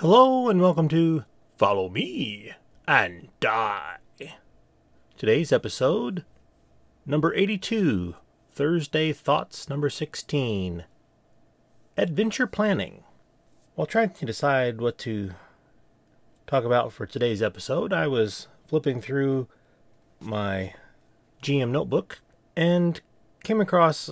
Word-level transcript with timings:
Hello 0.00 0.48
and 0.48 0.60
welcome 0.60 0.86
to 0.90 1.24
Follow 1.56 1.88
Me 1.88 2.52
and 2.86 3.30
Die. 3.40 3.96
Today's 5.16 5.50
episode, 5.50 6.24
number 7.04 7.34
82, 7.34 8.14
Thursday 8.52 9.12
Thoughts 9.12 9.68
number 9.68 9.90
16. 9.90 10.84
Adventure 11.96 12.46
planning. 12.46 13.02
While 13.74 13.88
trying 13.88 14.10
to 14.10 14.24
decide 14.24 14.80
what 14.80 14.98
to 14.98 15.32
talk 16.46 16.62
about 16.62 16.92
for 16.92 17.04
today's 17.04 17.42
episode, 17.42 17.92
I 17.92 18.06
was 18.06 18.46
flipping 18.68 19.00
through 19.00 19.48
my 20.20 20.74
GM 21.42 21.70
notebook 21.70 22.20
and 22.54 23.00
came 23.42 23.60
across 23.60 24.08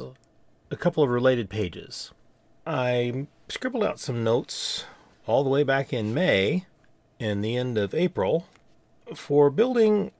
a 0.68 0.76
couple 0.76 1.04
of 1.04 1.10
related 1.10 1.48
pages. 1.48 2.10
I 2.66 3.28
scribbled 3.48 3.84
out 3.84 4.00
some 4.00 4.24
notes 4.24 4.84
all 5.26 5.44
the 5.44 5.50
way 5.50 5.62
back 5.62 5.92
in 5.92 6.14
May 6.14 6.64
and 7.20 7.44
the 7.44 7.56
end 7.56 7.76
of 7.76 7.94
April 7.94 8.46
for 9.14 9.50
building 9.50 10.12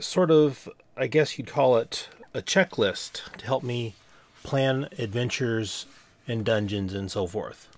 sort 0.00 0.30
of, 0.30 0.68
I 0.96 1.06
guess 1.06 1.38
you'd 1.38 1.48
call 1.48 1.76
it 1.76 2.08
a 2.34 2.42
checklist 2.42 3.36
to 3.38 3.46
help 3.46 3.62
me 3.62 3.94
plan 4.42 4.88
adventures 4.98 5.86
and 6.26 6.44
dungeons 6.44 6.94
and 6.94 7.10
so 7.10 7.26
forth. 7.26 7.68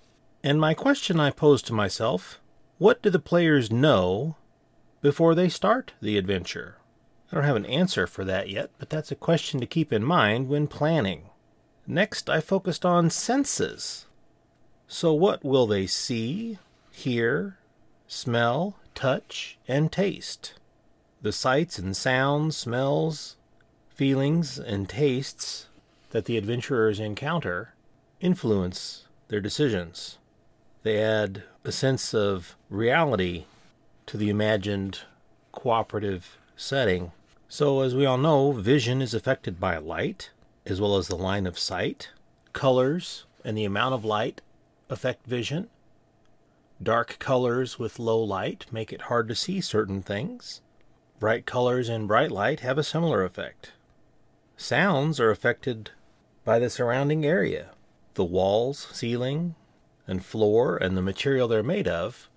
And 0.43 0.59
my 0.59 0.73
question 0.73 1.19
I 1.19 1.29
posed 1.29 1.67
to 1.67 1.73
myself 1.73 2.39
what 2.77 3.01
do 3.03 3.11
the 3.11 3.19
players 3.19 3.71
know 3.71 4.37
before 5.01 5.35
they 5.35 5.49
start 5.49 5.93
the 6.01 6.17
adventure? 6.17 6.77
I 7.31 7.35
don't 7.35 7.45
have 7.45 7.55
an 7.55 7.65
answer 7.67 8.07
for 8.07 8.25
that 8.25 8.49
yet, 8.49 8.71
but 8.79 8.89
that's 8.89 9.11
a 9.11 9.15
question 9.15 9.59
to 9.59 9.67
keep 9.67 9.93
in 9.93 10.03
mind 10.03 10.49
when 10.49 10.67
planning. 10.67 11.29
Next, 11.85 12.29
I 12.29 12.41
focused 12.41 12.85
on 12.85 13.09
senses. 13.09 14.07
So, 14.93 15.13
what 15.13 15.41
will 15.41 15.67
they 15.67 15.87
see, 15.87 16.59
hear, 16.91 17.55
smell, 18.07 18.75
touch, 18.93 19.57
and 19.65 19.89
taste? 19.89 20.55
The 21.21 21.31
sights 21.31 21.79
and 21.79 21.95
sounds, 21.95 22.57
smells, 22.57 23.37
feelings, 23.87 24.59
and 24.59 24.89
tastes 24.89 25.67
that 26.09 26.25
the 26.25 26.37
adventurers 26.37 26.99
encounter 26.99 27.73
influence 28.19 29.05
their 29.29 29.39
decisions. 29.39 30.17
They 30.83 31.01
add 31.01 31.43
a 31.63 31.71
sense 31.71 32.13
of 32.13 32.57
reality 32.69 33.45
to 34.07 34.17
the 34.17 34.29
imagined 34.29 35.03
cooperative 35.53 36.37
setting. 36.57 37.13
So, 37.47 37.79
as 37.79 37.95
we 37.95 38.05
all 38.05 38.17
know, 38.17 38.51
vision 38.51 39.01
is 39.01 39.13
affected 39.13 39.57
by 39.57 39.77
light, 39.77 40.31
as 40.65 40.81
well 40.81 40.97
as 40.97 41.07
the 41.07 41.15
line 41.15 41.47
of 41.47 41.57
sight, 41.57 42.09
colors, 42.51 43.23
and 43.45 43.57
the 43.57 43.65
amount 43.65 43.93
of 43.93 44.03
light 44.03 44.41
affect 44.91 45.25
vision. 45.25 45.69
Dark 46.83 47.17
colors 47.17 47.79
with 47.79 47.97
low 47.97 48.21
light 48.21 48.65
make 48.71 48.91
it 48.91 49.03
hard 49.03 49.27
to 49.29 49.35
see 49.35 49.61
certain 49.61 50.01
things. 50.01 50.61
Bright 51.19 51.45
colors 51.45 51.87
and 51.87 52.07
bright 52.07 52.31
light 52.31 52.59
have 52.59 52.77
a 52.77 52.83
similar 52.83 53.23
effect. 53.23 53.71
Sounds 54.57 55.19
are 55.19 55.31
affected 55.31 55.91
by 56.43 56.59
the 56.59 56.69
surrounding 56.69 57.25
area. 57.25 57.69
The 58.15 58.25
walls, 58.25 58.89
ceiling, 58.91 59.55
and 60.07 60.25
floor 60.25 60.75
and 60.75 60.97
the 60.97 61.01
material 61.01 61.47
they're 61.47 61.63
made 61.63 61.87
of 61.87 62.29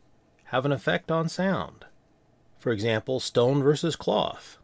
have 0.45 0.65
an 0.65 0.73
effect 0.73 1.11
on 1.11 1.29
sound. 1.29 1.87
For 2.59 2.71
example, 2.71 3.19
stone 3.19 3.63
versus 3.63 3.97
cloth. 3.97 4.59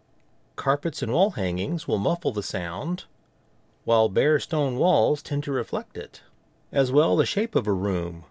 Carpets 0.57 1.03
and 1.03 1.13
wall 1.13 1.33
hangings 1.33 1.89
will 1.89 1.99
muffle 1.99 2.33
the 2.33 2.43
sound, 2.43 3.05
while 3.85 4.09
bare 4.09 4.39
stone 4.39 4.77
walls 4.77 5.23
tend 5.23 5.43
to 5.45 5.53
reflect 5.53 5.97
it. 5.97 6.23
As 6.73 6.93
well, 6.93 7.17
the 7.17 7.27
shape 7.27 7.57
of 7.57 7.67
a 7.67 7.73
room, 7.73 8.25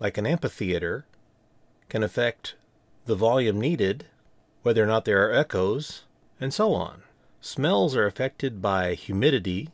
like 0.00 0.16
an 0.16 0.26
amphitheater, 0.26 1.04
can 1.90 2.02
affect 2.02 2.54
the 3.04 3.14
volume 3.14 3.60
needed, 3.60 4.06
whether 4.62 4.82
or 4.82 4.86
not 4.86 5.04
there 5.04 5.28
are 5.28 5.34
echoes, 5.34 6.04
and 6.40 6.54
so 6.54 6.72
on. 6.72 7.02
Smells 7.40 7.94
are 7.94 8.06
affected 8.06 8.62
by 8.62 8.94
humidity 8.94 9.68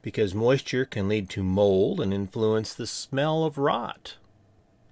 because 0.00 0.34
moisture 0.34 0.84
can 0.84 1.08
lead 1.08 1.28
to 1.30 1.42
mold 1.42 2.00
and 2.00 2.14
influence 2.14 2.72
the 2.72 2.86
smell 2.86 3.44
of 3.44 3.58
rot. 3.58 4.16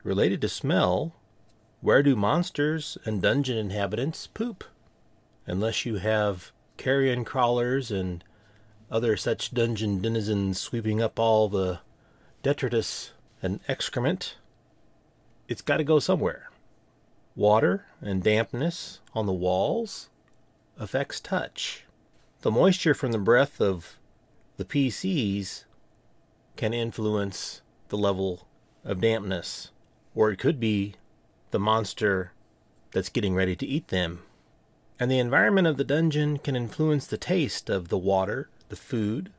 Related 0.02 0.40
to 0.40 0.48
smell, 0.48 1.14
where 1.80 2.02
do 2.02 2.16
monsters 2.16 2.98
and 3.04 3.22
dungeon 3.22 3.58
inhabitants 3.58 4.26
poop? 4.26 4.64
Unless 5.46 5.86
you 5.86 5.96
have 5.96 6.50
carrion 6.76 7.24
crawlers 7.24 7.92
and 7.92 8.24
other 8.90 9.16
such 9.16 9.54
dungeon 9.54 10.00
denizens 10.00 10.58
sweeping 10.58 11.00
up 11.00 11.18
all 11.20 11.48
the 11.48 11.80
detritus 12.42 13.12
and 13.42 13.60
excrement, 13.68 14.36
it's 15.48 15.62
got 15.62 15.78
to 15.78 15.84
go 15.84 15.98
somewhere. 15.98 16.50
Water 17.34 17.86
and 18.00 18.22
dampness 18.22 19.00
on 19.14 19.26
the 19.26 19.32
walls 19.32 20.10
affects 20.78 21.20
touch. 21.20 21.84
The 22.42 22.50
moisture 22.50 22.94
from 22.94 23.12
the 23.12 23.18
breath 23.18 23.60
of 23.60 23.96
the 24.56 24.64
PCs 24.64 25.64
can 26.56 26.74
influence 26.74 27.62
the 27.88 27.96
level 27.96 28.46
of 28.84 29.00
dampness, 29.00 29.70
or 30.14 30.30
it 30.30 30.38
could 30.38 30.58
be 30.58 30.94
the 31.50 31.58
monster 31.58 32.32
that's 32.92 33.08
getting 33.08 33.34
ready 33.34 33.56
to 33.56 33.66
eat 33.66 33.88
them. 33.88 34.22
And 35.00 35.10
the 35.10 35.18
environment 35.18 35.66
of 35.66 35.76
the 35.76 35.84
dungeon 35.84 36.38
can 36.38 36.56
influence 36.56 37.06
the 37.06 37.16
taste 37.16 37.70
of 37.70 37.88
the 37.88 37.98
water, 37.98 38.48
the 38.68 38.76
food, 38.76 39.32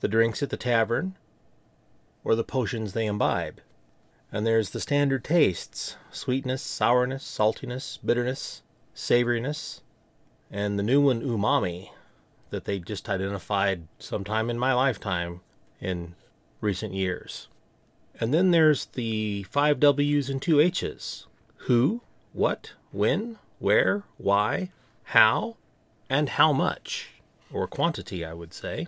the 0.00 0.08
drinks 0.08 0.42
at 0.42 0.50
the 0.50 0.56
tavern, 0.56 1.16
or 2.24 2.34
the 2.34 2.44
potions 2.44 2.92
they 2.92 3.06
imbibe. 3.06 3.60
And 4.30 4.46
there's 4.46 4.70
the 4.70 4.80
standard 4.80 5.24
tastes 5.24 5.96
sweetness, 6.10 6.62
sourness, 6.62 7.24
saltiness, 7.24 7.98
bitterness, 8.04 8.62
savoriness, 8.94 9.80
and 10.50 10.78
the 10.78 10.82
new 10.82 11.00
one, 11.00 11.22
umami, 11.22 11.90
that 12.50 12.64
they 12.64 12.78
just 12.78 13.08
identified 13.08 13.88
sometime 13.98 14.50
in 14.50 14.58
my 14.58 14.72
lifetime 14.72 15.40
in 15.80 16.14
recent 16.60 16.94
years. 16.94 17.48
And 18.20 18.32
then 18.32 18.50
there's 18.50 18.86
the 18.86 19.44
five 19.44 19.80
W's 19.80 20.28
and 20.28 20.40
two 20.40 20.60
H's 20.60 21.26
who, 21.66 22.02
what, 22.32 22.72
when, 22.90 23.38
where, 23.58 24.02
why, 24.18 24.70
how, 25.04 25.56
and 26.10 26.28
how 26.28 26.52
much, 26.52 27.10
or 27.52 27.66
quantity, 27.66 28.24
I 28.24 28.34
would 28.34 28.52
say. 28.52 28.86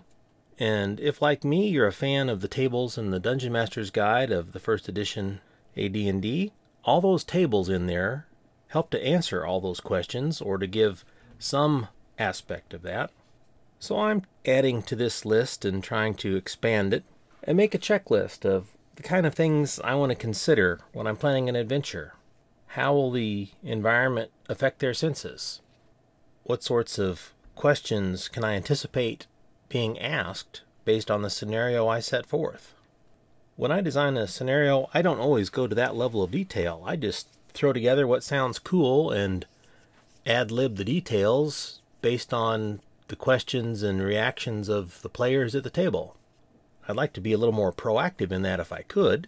And 0.57 0.99
if, 0.99 1.21
like 1.21 1.43
me, 1.43 1.67
you're 1.67 1.87
a 1.87 1.91
fan 1.91 2.29
of 2.29 2.41
the 2.41 2.47
tables 2.47 2.97
in 2.97 3.11
the 3.11 3.19
Dungeon 3.19 3.51
Master's 3.51 3.91
Guide 3.91 4.31
of 4.31 4.53
the 4.53 4.59
first 4.59 4.87
edition 4.87 5.41
AD&D, 5.77 6.53
all 6.85 7.01
those 7.01 7.23
tables 7.23 7.67
in 7.67 7.87
there 7.87 8.27
help 8.69 8.89
to 8.91 9.05
answer 9.05 9.45
all 9.45 9.59
those 9.59 9.79
questions 9.79 10.41
or 10.41 10.57
to 10.57 10.67
give 10.67 11.03
some 11.39 11.87
aspect 12.17 12.73
of 12.73 12.81
that. 12.83 13.11
So 13.79 13.99
I'm 13.99 14.23
adding 14.45 14.81
to 14.83 14.95
this 14.95 15.25
list 15.25 15.65
and 15.65 15.83
trying 15.83 16.15
to 16.15 16.35
expand 16.35 16.93
it 16.93 17.03
and 17.43 17.57
make 17.57 17.75
a 17.75 17.79
checklist 17.79 18.45
of 18.45 18.67
the 18.95 19.03
kind 19.03 19.25
of 19.25 19.33
things 19.33 19.79
I 19.83 19.95
want 19.95 20.11
to 20.11 20.15
consider 20.15 20.79
when 20.93 21.07
I'm 21.07 21.17
planning 21.17 21.49
an 21.49 21.55
adventure. 21.55 22.13
How 22.67 22.93
will 22.93 23.11
the 23.11 23.49
environment 23.63 24.31
affect 24.49 24.79
their 24.79 24.93
senses? 24.93 25.61
What 26.43 26.63
sorts 26.63 26.97
of 26.97 27.33
questions 27.55 28.27
can 28.27 28.43
I 28.43 28.55
anticipate 28.55 29.27
being 29.69 29.99
asked 29.99 30.61
based 30.83 31.09
on 31.09 31.21
the 31.21 31.29
scenario 31.29 31.87
I 31.87 31.99
set 31.99 32.25
forth. 32.25 32.73
When 33.55 33.71
I 33.71 33.81
design 33.81 34.17
a 34.17 34.27
scenario, 34.27 34.89
I 34.93 35.01
don't 35.01 35.19
always 35.19 35.49
go 35.49 35.65
to 35.67 35.75
that 35.75 35.95
level 35.95 36.21
of 36.21 36.31
detail. 36.31 36.83
I 36.85 36.95
just 36.95 37.27
throw 37.53 37.73
together 37.73 38.05
what 38.05 38.23
sounds 38.23 38.59
cool 38.59 39.11
and 39.11 39.45
ad 40.25 40.51
lib 40.51 40.75
the 40.75 40.83
details 40.83 41.81
based 42.01 42.33
on 42.33 42.81
the 43.07 43.15
questions 43.15 43.81
and 43.81 44.01
reactions 44.01 44.67
of 44.67 45.01
the 45.01 45.09
players 45.09 45.55
at 45.55 45.63
the 45.63 45.69
table. 45.69 46.15
I'd 46.87 46.95
like 46.95 47.13
to 47.13 47.21
be 47.21 47.33
a 47.33 47.37
little 47.37 47.53
more 47.53 47.71
proactive 47.71 48.31
in 48.31 48.41
that 48.43 48.59
if 48.59 48.71
I 48.71 48.81
could, 48.81 49.27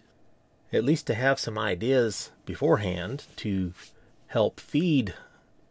at 0.72 0.84
least 0.84 1.06
to 1.06 1.14
have 1.14 1.40
some 1.40 1.58
ideas 1.58 2.30
beforehand 2.44 3.24
to 3.36 3.72
help 4.28 4.60
feed 4.60 5.14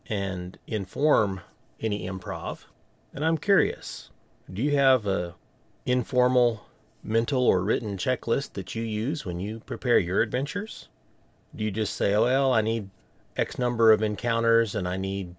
and 0.07 0.57
inform 0.65 1.41
any 1.79 2.07
improv. 2.07 2.65
And 3.13 3.23
I'm 3.23 3.37
curious, 3.37 4.09
do 4.51 4.61
you 4.61 4.77
have 4.77 5.05
a 5.05 5.35
informal 5.85 6.65
mental 7.03 7.45
or 7.45 7.63
written 7.63 7.97
checklist 7.97 8.53
that 8.53 8.75
you 8.75 8.83
use 8.83 9.25
when 9.25 9.39
you 9.39 9.59
prepare 9.65 9.99
your 9.99 10.21
adventures? 10.21 10.87
Do 11.55 11.63
you 11.63 11.71
just 11.71 11.95
say, 11.95 12.17
well, 12.17 12.53
I 12.53 12.61
need 12.61 12.89
X 13.35 13.57
number 13.57 13.91
of 13.91 14.01
encounters 14.01 14.73
and 14.75 14.87
I 14.87 14.97
need 14.97 15.35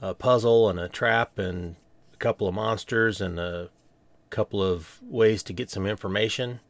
a 0.00 0.14
puzzle 0.14 0.68
and 0.68 0.78
a 0.78 0.88
trap 0.88 1.38
and 1.38 1.76
a 2.12 2.16
couple 2.16 2.46
of 2.46 2.54
monsters 2.54 3.20
and 3.20 3.38
a 3.38 3.70
couple 4.30 4.62
of 4.62 5.00
ways 5.02 5.42
to 5.44 5.52
get 5.52 5.70
some 5.70 5.86
information? 5.86 6.60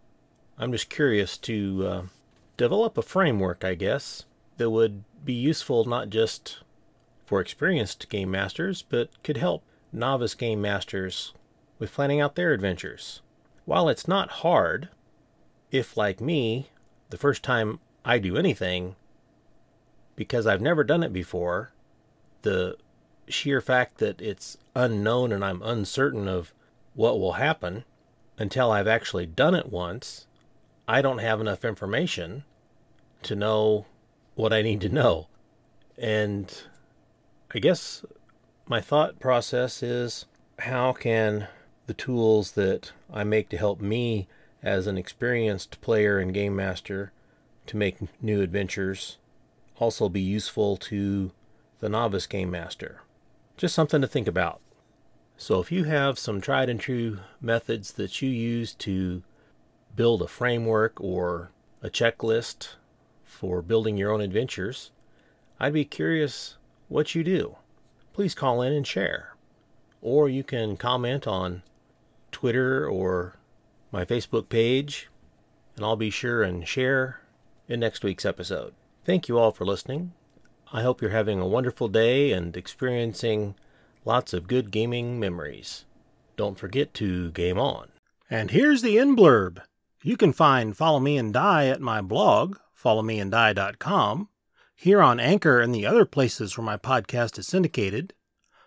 I'm 0.59 0.71
just 0.71 0.91
curious 0.91 1.37
to 1.39 1.87
uh, 1.87 2.03
develop 2.57 2.97
a 2.97 3.03
framework, 3.03 3.65
I 3.65 3.75
guess, 3.75 4.25
that 4.59 4.71
would 4.71 5.03
be 5.25 5.33
useful 5.33 5.85
not 5.85 6.11
just 6.11 6.61
for 7.27 7.41
experienced 7.41 8.09
game 8.09 8.31
masters, 8.31 8.83
but 8.83 9.11
could 9.25 9.39
help 9.39 9.65
novice 9.93 10.35
game 10.35 10.61
masters 10.61 11.33
with 11.79 11.93
planning 11.93 12.21
out 12.21 12.35
their 12.35 12.53
adventures. 12.53 13.21
While 13.65 13.89
it's 13.89 14.09
not 14.09 14.31
hard, 14.31 14.89
if, 15.71 15.97
like 15.97 16.21
me, 16.21 16.71
the 17.11 17.17
first 17.17 17.43
time 17.43 17.81
I 18.05 18.19
do 18.19 18.37
anything, 18.37 18.97
because 20.17 20.47
I've 20.47 20.61
never 20.61 20.85
done 20.85 21.03
it 21.03 21.13
before, 21.13 21.73
the 22.43 22.77
sheer 23.29 23.61
fact 23.61 23.99
that 23.99 24.21
it's 24.21 24.59
unknown 24.77 25.33
and 25.33 25.45
I'm 25.45 25.63
uncertain 25.63 26.29
of 26.29 26.53
what 26.95 27.19
will 27.19 27.33
happen 27.33 27.85
until 28.39 28.71
I've 28.71 28.89
actually 28.89 29.27
done 29.27 29.55
it 29.55 29.71
once, 29.71 30.27
I 30.87 31.01
don't 31.03 31.19
have 31.19 31.41
enough 31.41 31.65
information 31.65 32.45
to 33.23 33.35
know 33.35 33.87
what 34.35 34.53
I 34.53 34.63
need 34.63 34.81
to 34.83 34.89
know. 34.89 35.29
And 35.97 36.53
I 37.55 37.59
guess 37.59 38.05
my 38.67 38.81
thought 38.81 39.19
process 39.19 39.83
is 39.83 40.27
how 40.59 40.93
can 40.93 41.49
the 41.87 41.95
tools 41.95 42.53
that 42.53 42.93
I 43.13 43.25
make 43.25 43.49
to 43.51 43.59
help 43.59 43.81
me 43.81 44.27
as 44.63 44.87
an 44.87 44.97
experienced 44.97 45.81
player 45.81 46.19
and 46.19 46.33
game 46.33 46.57
master 46.57 47.13
to 47.67 47.77
make 47.77 48.23
new 48.23 48.41
adventures 48.41 49.19
also 49.79 50.09
be 50.09 50.21
useful 50.21 50.77
to 50.77 51.33
the 51.81 51.89
novice 51.89 52.27
game 52.27 52.51
master? 52.51 53.03
Just 53.57 53.75
something 53.75 54.01
to 54.01 54.07
think 54.07 54.27
about. 54.27 54.61
So 55.37 55.61
if 55.61 55.73
you 55.73 55.85
have 55.85 56.19
some 56.19 56.41
tried 56.41 56.69
and 56.69 56.81
true 56.81 57.19
methods 57.41 57.93
that 57.93 58.23
you 58.23 58.31
use 58.31 58.73
to 58.75 59.23
build 59.97 60.23
a 60.23 60.29
framework 60.29 61.01
or 61.01 61.51
a 61.83 61.91
checklist 61.91 62.75
for 63.25 63.61
building 63.61 63.97
your 63.97 64.13
own 64.13 64.21
adventures, 64.21 64.91
I'd 65.61 65.73
be 65.73 65.85
curious 65.85 66.57
what 66.89 67.15
you 67.15 67.25
do. 67.25 67.57
Please 68.13 68.35
call 68.35 68.63
in 68.63 68.73
and 68.73 68.87
share. 68.87 69.35
Or 70.01 70.29
you 70.29 70.45
can 70.45 70.77
comment 70.77 71.27
on 71.27 71.63
Twitter 72.35 72.87
or 72.87 73.37
my 73.93 74.05
Facebook 74.05 74.49
page, 74.49 75.09
and 75.77 75.85
I'll 75.85 75.97
be 75.97 76.11
sure 76.11 76.43
and 76.43 76.67
share 76.67 77.21
in 77.69 77.81
next 77.81 78.05
week's 78.05 78.27
episode. 78.27 78.75
Thank 79.05 79.29
you 79.29 79.39
all 79.39 79.53
for 79.53 79.65
listening. 79.65 80.13
I 80.73 80.83
hope 80.83 81.01
you're 81.01 81.11
having 81.13 81.41
a 81.41 81.47
wonderful 81.47 81.89
day 81.89 82.33
and 82.33 82.57
experiencing 82.57 83.55
lots 84.05 84.33
of 84.33 84.49
good 84.49 84.73
gaming 84.73 85.21
memories. 85.21 85.85
Don't 86.37 86.59
forget 86.59 86.93
to 86.95 87.31
game 87.31 87.59
on. 87.59 87.89
And 88.29 88.51
here's 88.51 88.83
the 88.83 88.99
end 88.99 89.17
blurb. 89.17 89.61
You 90.03 90.17
can 90.17 90.33
find 90.33 90.77
Follow 90.77 90.99
Me 90.99 91.17
and 91.17 91.33
Die 91.33 91.67
at 91.69 91.81
my 91.81 92.03
blog, 92.03 92.59
followmeanddie.com, 92.77 94.29
here 94.75 95.01
on 95.01 95.21
Anchor 95.21 95.61
and 95.61 95.73
the 95.73 95.87
other 95.87 96.05
places 96.05 96.59
where 96.59 96.65
my 96.65 96.77
podcast 96.77 97.39
is 97.39 97.47
syndicated. 97.47 98.13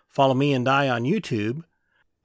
Follow 0.08 0.34
Me 0.34 0.54
and 0.54 0.64
Die 0.64 0.88
on 0.88 1.02
YouTube, 1.02 1.64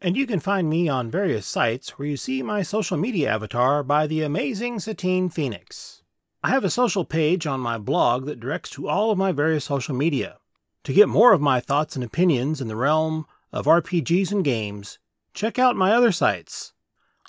and 0.04 0.18
you 0.18 0.28
can 0.28 0.42
find 0.42 0.70
me 0.70 0.90
on 0.90 1.10
various 1.10 1.48
sites 1.48 1.98
where 1.98 2.10
you 2.10 2.18
see 2.18 2.44
my 2.44 2.62
social 2.62 2.98
media 2.98 3.34
avatar 3.34 3.82
by 3.84 4.06
the 4.06 4.22
amazing 4.22 4.78
Satine 4.78 5.30
Phoenix. 5.30 6.04
I 6.44 6.50
have 6.50 6.66
a 6.66 6.70
social 6.70 7.06
page 7.06 7.48
on 7.48 7.62
my 7.62 7.78
blog 7.78 8.26
that 8.26 8.42
directs 8.42 8.70
to 8.72 8.90
all 8.90 9.12
of 9.12 9.18
my 9.18 9.32
various 9.32 9.64
social 9.64 9.96
media. 9.96 10.40
To 10.84 10.94
get 10.94 11.08
more 11.08 11.32
of 11.32 11.40
my 11.40 11.62
thoughts 11.62 11.96
and 11.96 12.04
opinions 12.04 12.60
in 12.60 12.68
the 12.68 12.76
realm 12.76 13.26
of 13.54 13.66
RPGs 13.66 14.30
and 14.34 14.44
games, 14.44 15.00
check 15.34 15.58
out 15.58 15.78
my 15.78 15.94
other 15.94 16.12
sites. 16.12 16.74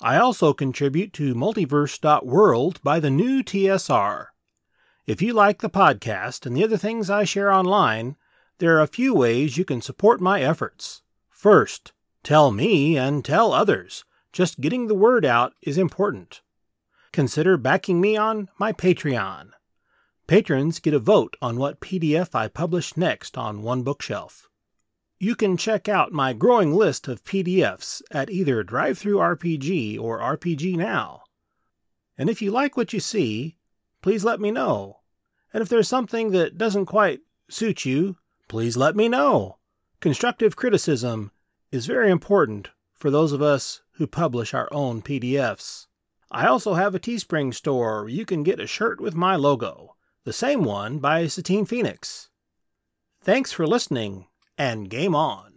I 0.01 0.17
also 0.17 0.51
contribute 0.53 1.13
to 1.13 1.33
multiverse.world 1.33 2.83
by 2.83 2.99
the 2.99 3.09
new 3.09 3.41
TSR. 3.41 4.25
If 5.07 5.21
you 5.21 5.31
like 5.31 5.61
the 5.61 5.69
podcast 5.69 6.45
and 6.45 6.57
the 6.57 6.65
other 6.65 6.75
things 6.75 7.09
I 7.09 7.23
share 7.23 7.53
online, 7.53 8.17
there 8.57 8.75
are 8.75 8.81
a 8.81 8.87
few 8.87 9.13
ways 9.13 9.57
you 9.57 9.63
can 9.63 9.81
support 9.81 10.19
my 10.19 10.41
efforts. 10.41 11.03
First, 11.29 11.93
tell 12.25 12.51
me 12.51 12.97
and 12.97 13.23
tell 13.23 13.53
others. 13.53 14.03
Just 14.33 14.59
getting 14.59 14.87
the 14.87 14.95
word 14.95 15.23
out 15.23 15.53
is 15.61 15.77
important. 15.77 16.41
Consider 17.13 17.55
backing 17.55 18.01
me 18.01 18.17
on 18.17 18.49
my 18.57 18.73
Patreon. 18.73 19.51
Patrons 20.27 20.79
get 20.79 20.95
a 20.95 20.99
vote 20.99 21.37
on 21.39 21.55
what 21.55 21.79
PDF 21.79 22.33
I 22.33 22.47
publish 22.47 22.97
next 22.97 23.37
on 23.37 23.61
One 23.61 23.83
Bookshelf. 23.83 24.49
You 25.19 25.35
can 25.35 25.55
check 25.55 25.87
out 25.87 26.11
my 26.11 26.33
growing 26.33 26.73
list 26.73 27.07
of 27.07 27.23
PDFs 27.23 28.01
at 28.09 28.31
either 28.31 28.63
DriveThruRPG 28.63 29.99
or 29.99 30.19
RPG 30.19 30.75
Now. 30.75 31.21
And 32.17 32.27
if 32.27 32.41
you 32.41 32.49
like 32.49 32.75
what 32.75 32.91
you 32.91 32.99
see, 32.99 33.57
please 34.01 34.25
let 34.25 34.41
me 34.41 34.49
know. 34.49 35.01
And 35.53 35.61
if 35.61 35.69
there's 35.69 35.87
something 35.87 36.31
that 36.31 36.57
doesn't 36.57 36.87
quite 36.87 37.21
suit 37.49 37.85
you, 37.85 38.17
please 38.47 38.75
let 38.75 38.95
me 38.95 39.07
know. 39.07 39.59
Constructive 40.01 40.55
criticism 40.55 41.31
is 41.75 41.85
very 41.85 42.09
important 42.09 42.69
for 42.93 43.11
those 43.11 43.33
of 43.33 43.41
us 43.41 43.81
who 43.95 44.07
publish 44.07 44.53
our 44.53 44.69
own 44.71 45.01
PDFs. 45.01 45.87
I 46.31 46.47
also 46.47 46.73
have 46.73 46.95
a 46.95 46.99
Teespring 46.99 47.53
store 47.53 48.03
where 48.03 48.09
you 48.09 48.25
can 48.25 48.43
get 48.43 48.61
a 48.61 48.65
shirt 48.65 49.01
with 49.01 49.13
my 49.13 49.35
logo, 49.35 49.95
the 50.23 50.33
same 50.33 50.63
one 50.63 50.99
by 50.99 51.27
Satine 51.27 51.65
Phoenix. 51.65 52.29
Thanks 53.21 53.51
for 53.51 53.67
listening, 53.67 54.27
and 54.57 54.89
game 54.89 55.13
on! 55.13 55.54